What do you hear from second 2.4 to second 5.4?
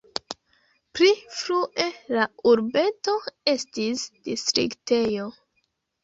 urbeto estis distriktejo.